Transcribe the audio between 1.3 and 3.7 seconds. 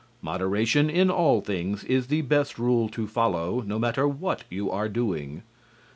things is the best rule to follow,